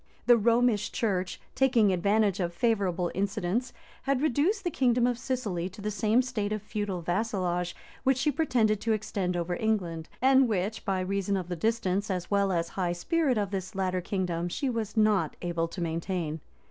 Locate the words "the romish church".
0.25-1.39